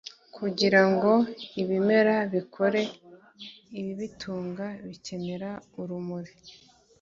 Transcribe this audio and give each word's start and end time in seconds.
Kugira 0.35 0.81
ngo 0.91 1.11
ibimera 1.61 2.15
bikore 2.33 2.81
ibibitunga 3.79 4.65
bikenera 4.87 5.49
urumuri 5.81 6.33